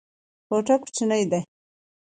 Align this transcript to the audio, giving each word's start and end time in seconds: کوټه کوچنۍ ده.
کوټه 0.47 0.75
کوچنۍ 0.81 1.23
ده. 1.31 1.39